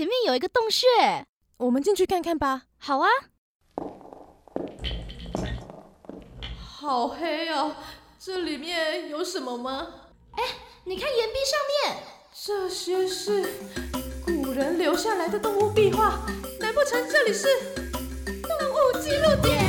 [0.00, 0.86] 前面有一个洞穴，
[1.58, 2.62] 我们进去看看吧。
[2.78, 3.08] 好啊。
[6.56, 7.76] 好黑哦！
[8.18, 9.88] 这里面有什么吗？
[10.30, 10.42] 哎，
[10.84, 11.60] 你看岩壁上
[11.92, 12.02] 面，
[12.32, 13.46] 这些是
[14.24, 16.24] 古人留下来的动物壁画，
[16.58, 17.46] 难不成这里是
[17.76, 19.60] 动物记录点？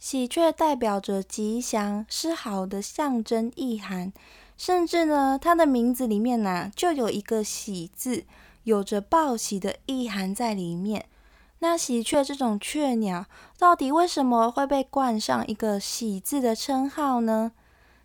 [0.00, 4.12] 喜鹊代表着吉祥，是好的象征意涵。
[4.58, 8.24] 甚至呢，它的名字里面呢，就有一个“喜”字，
[8.64, 11.06] 有着报喜的意涵在里面。
[11.60, 17.52] 那喜鹊这种雀鸟，到底为什么会被冠上一个“喜”字的称号呢？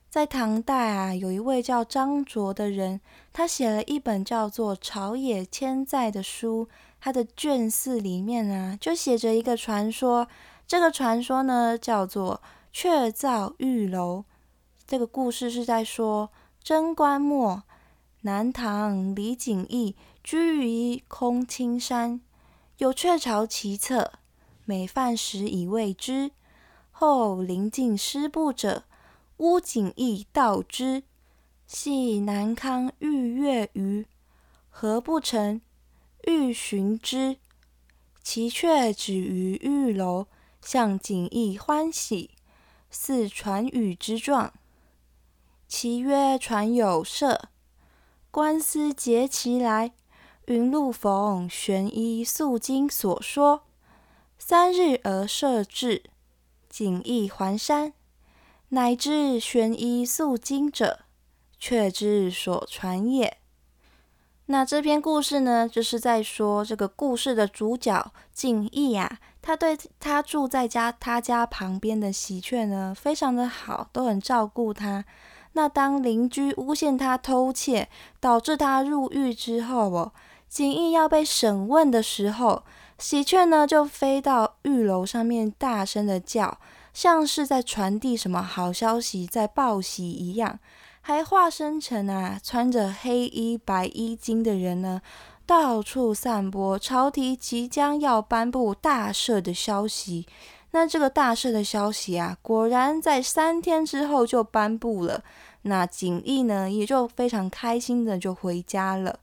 [0.10, 3.02] 在唐代啊，有一位叫张卓的人，
[3.34, 6.70] 他写了一本叫做《朝野千载》的书，
[7.02, 10.28] 他的卷四里面啊，就写着一个传说。
[10.68, 14.26] 这个传说呢，叫做“鹊造玉楼”。
[14.86, 16.30] 这个故事是在说，
[16.64, 17.64] 贞观末，
[18.22, 22.22] 南唐李景义居于空青山，
[22.78, 24.14] 有鹊巢其侧，
[24.64, 26.32] 每饭食以喂之。
[26.90, 28.86] 后临近师部者，
[29.38, 31.04] 乌景义道之，
[31.68, 34.08] 系南康玉月余，
[34.70, 35.60] 何不成？
[36.28, 37.36] 欲寻之，
[38.24, 40.28] 其鹊止于玉楼。
[40.62, 42.32] 向景义欢喜，
[42.90, 44.54] 似传语之状。
[45.76, 47.50] 其曰：“传有色，
[48.30, 49.94] 官司结其来。
[50.46, 53.64] 云路逢玄衣素经所说，
[54.38, 56.04] 三日而设置。
[56.70, 57.94] 景义还山，
[58.70, 61.00] 乃知玄衣素经者，
[61.58, 63.38] 却之所传也。”
[64.46, 69.18] 那这篇故事呢，就是在说这个故事的主角景逸啊。
[69.42, 75.04] 他对他住在家他家旁边的喜鹊呢，非常的好，都很照顾他。
[75.54, 80.12] 那当邻居诬陷他偷窃，导致他入狱之后哦，
[80.50, 82.64] 景义要被审问的时候，
[82.98, 86.60] 喜鹊呢就飞到玉楼上面，大声的叫，
[86.94, 90.60] 像是在传递什么好消息，在报喜一样，
[91.02, 95.02] 还化身成啊穿着黑衣白衣巾的人呢。
[95.46, 100.26] 到处散播朝廷即将要颁布大赦的消息。
[100.72, 105.22] 那这个大赦的消息啊，果然在三天之后就颁布了。
[105.64, 109.20] 那景义呢，也就非常开心的就回家了。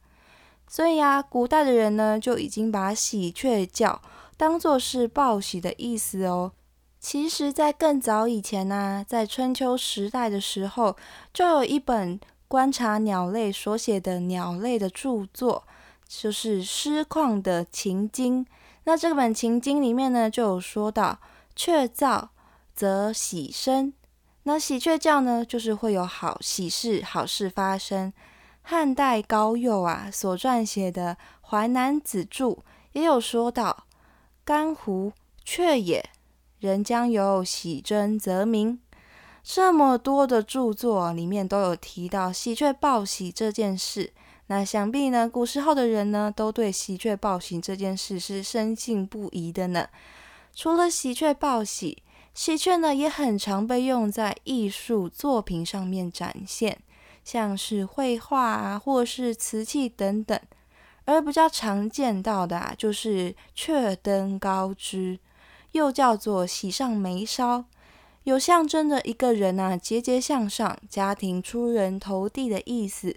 [0.68, 4.02] 所以啊，古代的人呢，就已经把喜鹊叫
[4.36, 6.52] 当做是报喜的意思哦。
[6.98, 10.96] 其实，在更早以前呢，在春秋时代的时候，
[11.32, 15.64] 就有一本观察鸟类所写的鸟类的著作。
[16.06, 18.44] 就是诗况的情经，
[18.82, 21.20] 那这本情经里面呢，就有说到
[21.54, 22.30] 雀噪
[22.74, 23.92] 则喜生，
[24.44, 28.12] 那喜鹊叫呢，就是会有好喜事、好事发生。
[28.62, 31.16] 汉代高佑啊所撰写的
[31.48, 32.54] 《淮南子注》
[32.92, 33.84] 也有说到，
[34.44, 35.12] 干胡
[35.44, 36.08] 雀也，
[36.58, 38.78] 人将有喜征则鸣。
[39.42, 44.12] 这么多的著作里面都有提到喜鹊报喜这件事。
[44.46, 49.88] 那想必呢，古时候的人呢，都对喜鹊报喜这件事是深信不疑的呢。
[50.54, 56.78] 除了喜鹊报喜，喜鹊呢也很常被用在艺术作品上面展现，
[57.24, 60.38] 像是绘画啊，或是瓷器等等。
[61.06, 65.18] 而比较常见到的啊，就是鹊登高枝，
[65.72, 67.64] 又叫做喜上眉梢，
[68.22, 73.16] 有象征着一个人啊节节向上、家庭出人头地的意思。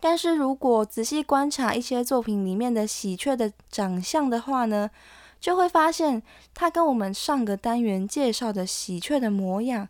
[0.00, 4.88] 但是如果仔细观察一些作品里面的喜鹊的长相的话呢，
[5.40, 6.22] 就会发现
[6.54, 9.88] 它跟我们上个单元介绍的喜鹊的模样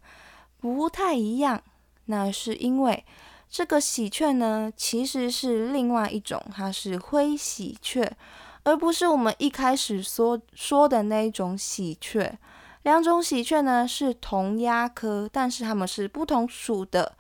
[0.60, 1.62] 不太一样。
[2.06, 3.04] 那是因为
[3.50, 8.10] 这个喜鹊呢，其实是另外一种，它是灰喜鹊，
[8.62, 12.38] 而不是我们一开始说说的那一种喜鹊。
[12.82, 17.16] 两种喜鹊呢是同鸦科，但是它们是不同属的。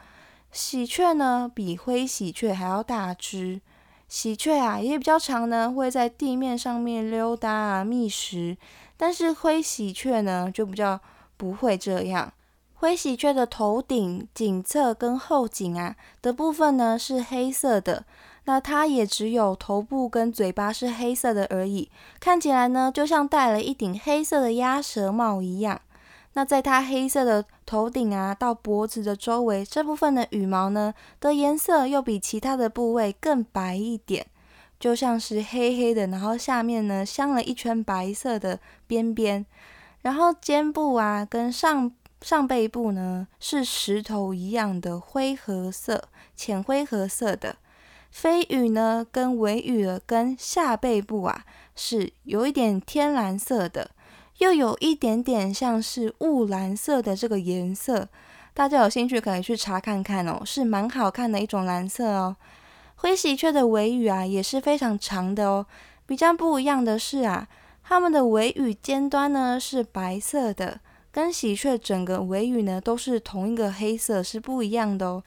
[0.52, 3.60] 喜鹊呢，比灰喜鹊还要大只。
[4.08, 8.56] 喜鹊啊，也比较长呢，会在地面上面溜达啊觅食。
[8.96, 10.98] 但是灰喜鹊呢，就比较
[11.36, 12.32] 不会这样。
[12.74, 18.04] 灰喜鹊的头顶、颈侧跟后颈啊的部分呢是黑色的，
[18.44, 25.80] 那它也只有头部跟嘴巴是黑色的而已，看起来呢就像戴了一顶黑色的鸭舌帽一样。
[26.38, 34.24] 那在它黑色的头顶啊，到脖子的周围这部分的羽毛呢的颜色又比其他的部位更白一点，
[34.78, 39.44] 就像是黑黑的，然后下面呢镶了一圈白色的边边，
[40.02, 41.90] 然后肩部啊跟上
[42.22, 46.04] 上背部呢是石头一样的灰褐色，
[46.36, 47.56] 浅灰褐色的。
[48.12, 51.44] 飞羽呢跟尾羽跟下背部啊
[51.74, 53.90] 是有一点天蓝色的，
[54.38, 58.08] 又有一点点像是雾蓝色的这个颜色。
[58.54, 62.36] 大家有兴趣可以去查看看哦，是蛮好看的一种蓝色哦。
[62.96, 65.66] 灰喜鹊的尾羽啊也是非常长的哦，
[66.06, 67.46] 比较不一样的是啊，
[67.84, 70.80] 它们的尾羽尖端呢是白色的，
[71.12, 75.22] 跟喜鹊整个尾羽呢都是同一个黑色，是不一样的哦。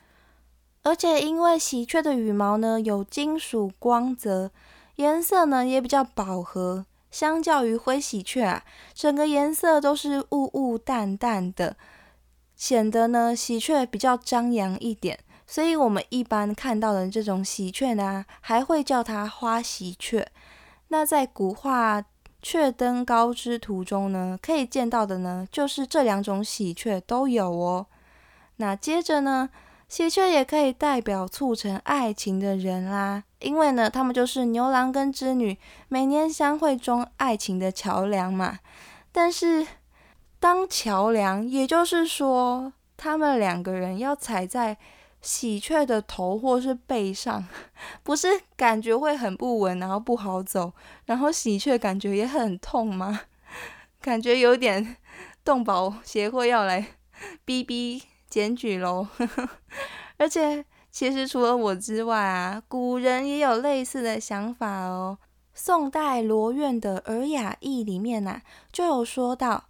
[0.83, 4.51] 而且因为喜鹊的羽毛呢有金属光泽，
[4.95, 8.63] 颜色呢也比较饱和，相较于灰喜鹊啊，
[8.93, 11.75] 整个颜色都是雾雾淡淡的，
[12.55, 15.19] 显得呢喜鹊比较张扬一点。
[15.45, 20.25] 所以，我们一般看到的这种喜鹊呢，还会叫它花喜鹊。
[20.87, 22.01] 那在古画
[22.41, 27.87] 《雀登高枝图》中呢，可以见到的呢，就是这两种喜鹊都有哦。
[28.55, 29.49] 那接着呢，
[29.89, 35.57] 喜鹊也可以代表促成爱情的人啦，因为呢，他们就是牛郎跟织女
[35.87, 38.59] 每年相会中爱情的桥梁嘛。
[39.11, 39.67] 但是，
[40.39, 44.77] 当桥梁，也就是说，他们两个人要踩在。
[45.23, 47.47] 喜鹊的头或是背上，
[48.01, 50.73] 不是感觉会很不稳，然后不好走，
[51.05, 53.21] 然后喜鹊感觉也很痛吗？
[54.01, 54.97] 感觉有点
[55.45, 56.83] 动保协会要来
[57.45, 58.01] 逼逼
[58.31, 59.05] 检举喽。
[60.17, 65.17] 而且其实除了我之外啊，古人也有类似的想法哦。
[65.53, 68.41] 宋代罗苑的《尔雅忆》里面呐，
[68.71, 69.65] 就有说到：“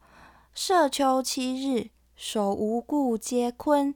[0.54, 3.94] 涉秋七日，手无故皆坤。”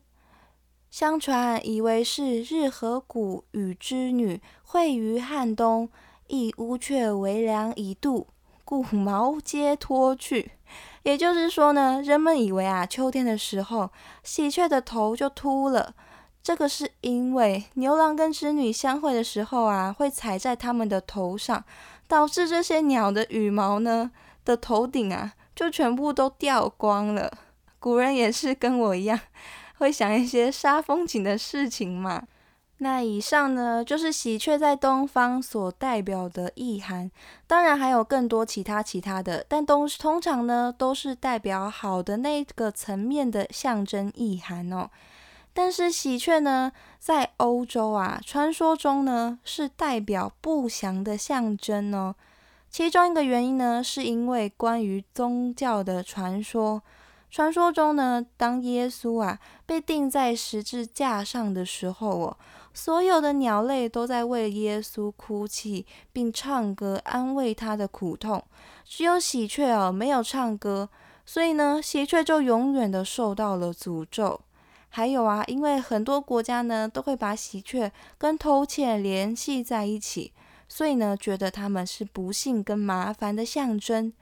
[0.92, 5.90] 相传以为是日和谷与织女会于汉冬，
[6.28, 8.28] 一乌鹊为梁以度，
[8.64, 10.52] 故毛皆脱去。
[11.04, 13.92] 也就是说呢，人们以为啊，秋天的时候
[14.24, 15.94] 喜鹊的头就秃了，
[16.46, 21.64] 这个是因为牛郎跟织女相会的时候啊，会踩在他们的头上，
[22.08, 24.12] 导致这些鸟的羽毛呢
[24.46, 27.36] 的头顶啊，就全部都掉光了。
[27.80, 29.20] 古人也是跟我一样。
[29.80, 32.22] 会想一些杀风景的事情嘛？
[32.78, 37.10] 那以上呢，就是喜鹊在东方所代表的意涵。
[37.48, 44.92] 当然还有更多其他其他的，但都通常呢都是代表好的那个层面的象征意涵哦。
[45.58, 52.14] 但是喜鹊呢，在欧洲啊，传说中呢是代表不祥的象征哦。
[52.70, 56.84] 其中一个原因呢，是因为关于宗教的传说。
[57.32, 62.38] 传说中呢，当耶稣啊被钉在十字架上的时候哦，
[62.74, 68.44] 所有的鸟类都在为耶稣哭泣，并唱歌安慰他的苦痛。
[68.84, 70.90] 只有喜鹊哦没有唱歌，
[71.26, 74.42] 所以呢，喜鹊就永远的受到了诅咒。
[74.96, 80.32] 还有啊，因为很多国家呢都会把喜鹊跟偷窃联系在一起，
[80.70, 84.14] 所以呢，觉得他们是不幸跟麻烦的象征。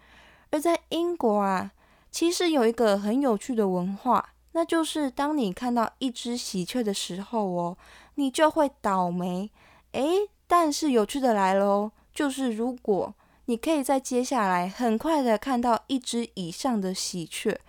[0.49, 1.71] 而在英国啊。
[2.09, 7.77] 其实有一个很有趣的文化，那就是当你看到一只喜鹊的时候哦，
[8.15, 9.49] 你就会倒霉。
[9.93, 13.13] 诶，但是有趣的来喽，就是如果
[13.45, 17.59] 你可以在接下来很快的看到一只以上的喜鹊，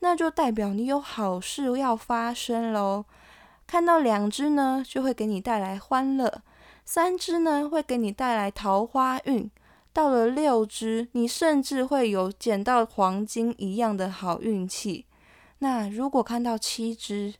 [0.00, 3.04] 那就代表你有好事要发生喽。
[3.66, 6.42] 看到两只呢，就会给你带来欢乐；
[6.84, 9.50] 三只呢，会给你带来桃花运。
[9.92, 15.06] 到了六只，你甚至会有捡到黄金一样的好运气。
[15.58, 17.34] 那如果看到七只，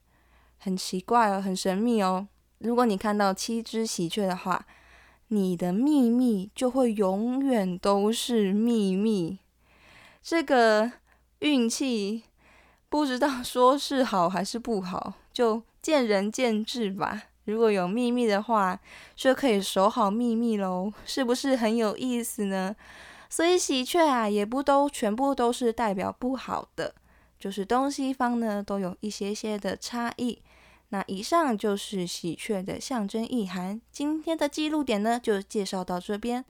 [0.58, 2.26] 很奇怪哦，很神秘哦。
[2.58, 4.66] 如果你看到七只喜鹊的话，
[5.28, 9.38] 你的秘密就会永远都是秘密。
[10.22, 10.90] 这个
[11.40, 12.22] 运气
[12.96, 17.24] 不知道说是好还是不好，就见仁见智吧。
[17.44, 18.80] 如果有秘密的话，
[19.14, 22.74] 就可以守好秘密喽，是不是很有意思呢？
[23.28, 26.94] 所以喜鹊啊，也不都全部都是代表不好的，
[27.38, 30.40] 就是东西方呢都有一些些的差异。
[30.88, 33.78] 那以上就是喜鹊的象征意涵。
[33.92, 36.42] 今天的记录点呢，就介绍到这边。